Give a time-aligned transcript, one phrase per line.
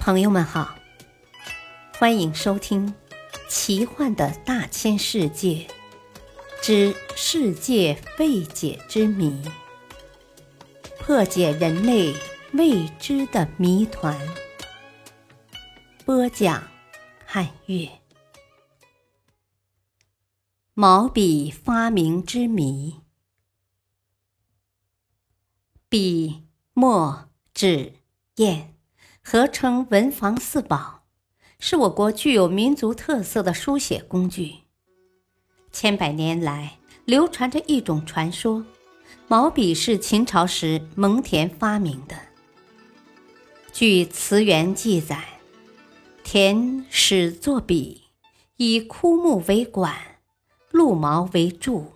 [0.00, 0.76] 朋友们好，
[1.98, 2.88] 欢迎收听
[3.50, 5.68] 《奇幻的大千世界
[6.62, 9.30] 之世界未解之谜》，
[10.98, 12.14] 破解人类
[12.54, 14.18] 未知的谜团。
[16.06, 16.66] 播讲：
[17.26, 17.86] 汉乐。
[20.72, 23.02] 毛笔发明之谜。
[25.90, 27.92] 笔、墨、纸、
[28.36, 28.69] 砚。
[29.32, 31.04] 合称文房四宝，
[31.60, 34.54] 是我国具有民族特色的书写工具。
[35.70, 38.64] 千百年来，流传着一种传说：
[39.28, 42.16] 毛笔是秦朝时蒙恬发明的。
[43.72, 45.22] 据词源记载，
[46.24, 48.02] 田始作笔，
[48.56, 49.94] 以枯木为管，
[50.72, 51.86] 鹿毛为柱，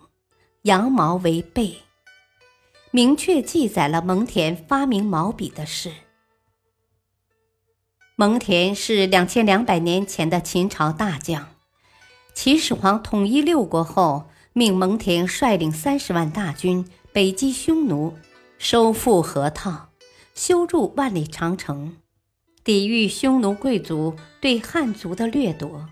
[0.61, 1.79] 羊毛为背，
[2.91, 5.91] 明确记载了蒙恬发明毛笔的事。
[8.17, 11.49] 蒙恬是两千两百年前的秦朝大将。
[12.33, 18.17] 秦始皇统一六国后，命蒙恬率领三十万大军北击匈奴，
[18.57, 19.89] 收复河套，
[20.33, 21.97] 修筑万里长城，
[22.63, 25.89] 抵御匈奴贵族对汉族的掠夺，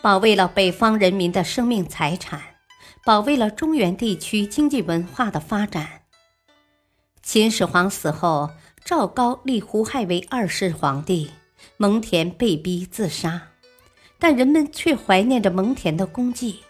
[0.00, 2.40] 保卫了北方人民的生命财产，
[3.04, 6.02] 保卫了中原地区经济文化的发展。
[7.20, 8.50] 秦始皇死后。
[8.86, 11.28] 赵高立胡亥为二世皇帝，
[11.76, 13.48] 蒙恬被逼自杀，
[14.16, 16.60] 但人们却怀念着蒙恬的功绩。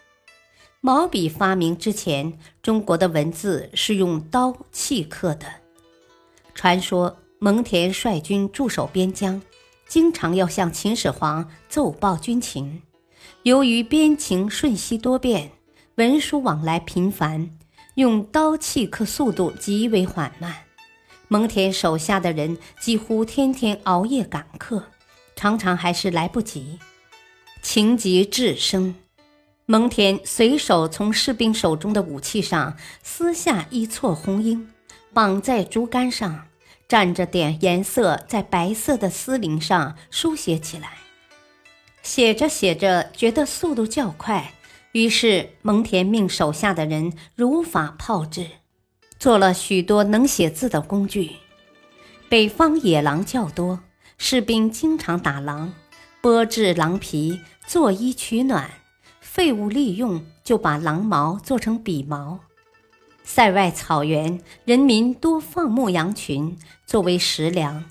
[0.81, 5.45] 毛笔发明之前，中国的文字是用刀契刻的。
[6.55, 9.43] 传说蒙恬率军驻守边疆，
[9.87, 12.81] 经常要向秦始皇奏报军情。
[13.43, 15.51] 由于边情瞬息多变，
[15.97, 17.51] 文书往来频繁，
[17.97, 20.66] 用刀契刻速度极为缓慢。
[21.29, 24.85] 蒙恬手下的人几乎天天熬夜赶课，
[25.35, 26.79] 常常还是来不及。
[27.63, 28.95] 情急智生，
[29.65, 34.69] 蒙恬随手从士兵手中的武器上撕下一撮红缨，
[35.13, 36.47] 绑在竹竿上，
[36.89, 40.93] 蘸着点颜色，在白色的丝绫上书写起来。
[42.03, 44.53] 写着写着，觉得速度较快，
[44.93, 48.47] 于是蒙恬命手下的人如法炮制。
[49.19, 51.37] 做了许多能写字的工具。
[52.29, 53.81] 北方野狼较多，
[54.19, 55.73] 士兵经常打狼，
[56.21, 58.71] 剥制狼皮做衣取暖，
[59.21, 62.41] 废物利用就把狼毛做成笔毛。
[63.23, 67.85] 塞外草原人民多放牧羊群作为食粮，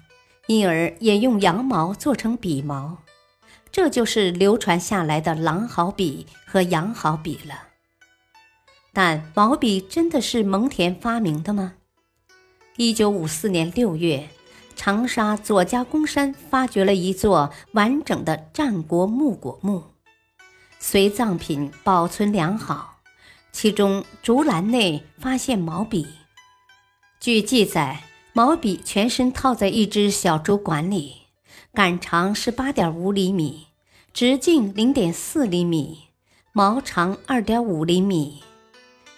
[0.47, 2.97] 因而也用羊毛做成笔毛，
[3.71, 7.53] 这就是流传下来的狼毫笔和羊毫笔了。
[8.95, 11.73] 但毛笔真的是蒙恬发明的吗？
[12.78, 14.29] 一九五四年六月，
[14.73, 19.84] 长沙左家公山发掘了一座完整的战国木椁墓，
[20.79, 23.01] 随葬品保存良好，
[23.51, 26.07] 其中竹篮内发现毛笔。
[27.19, 28.01] 据记载，
[28.31, 31.23] 毛笔全身套在一只小竹管里，
[31.73, 33.67] 杆长十八点五厘米，
[34.13, 36.03] 直径零点四厘米，
[36.53, 38.41] 毛长二点五厘米。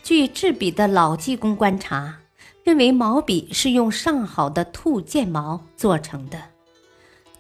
[0.08, 2.20] 据制笔的老技工观察，
[2.64, 6.42] 认为毛笔是用上好的兔剑毛做成的，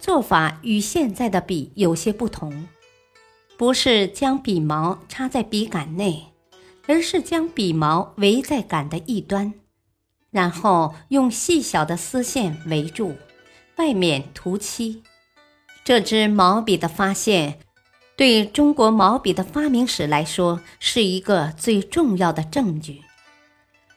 [0.01, 2.67] 做法与现在的笔有些不同，
[3.55, 6.33] 不是将笔毛插在笔杆内，
[6.88, 9.53] 而是将笔毛围在杆的一端，
[10.29, 13.16] 然后用细小的丝线围住，
[13.78, 15.01] 外面涂漆。
[15.85, 17.59] 这支毛笔的发现。
[18.17, 23.03] 对中国毛笔的发明史来说，是一个最重要的证据，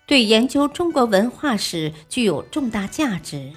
[0.07, 3.55] 对研究中国文化史具有重大价值。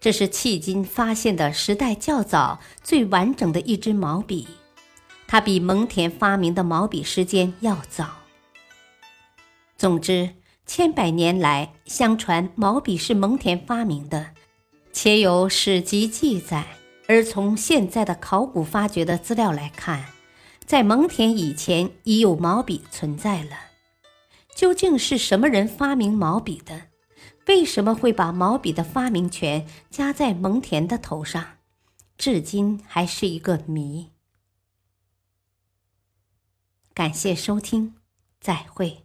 [0.00, 4.46] 这是迄今发现的时代较早、最完整的一支毛笔，
[5.26, 8.08] 它比蒙恬发明的毛笔时间要早。
[9.76, 10.30] 总之，
[10.64, 14.30] 千百年来相传毛笔是蒙恬发明的，
[14.92, 16.64] 且有史籍记载。
[17.12, 20.06] 而从现在的考古发掘的资料来看，
[20.64, 23.50] 在蒙恬以前已有毛笔存在了。
[24.56, 26.84] 究竟是什么人发明毛笔的？
[27.48, 31.58] 为什么会把毛笔的发明权加在蒙恬的头上？
[32.16, 34.08] 至今还是一个谜。
[36.94, 37.96] 感谢收听，
[38.40, 39.01] 再会。